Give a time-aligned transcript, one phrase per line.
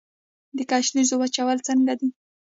[0.57, 2.09] د ګشنیزو وچول څنګه دي؟